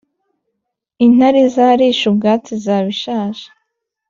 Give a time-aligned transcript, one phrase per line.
[1.05, 3.45] Intare izarisha ubwatsi izabaishaje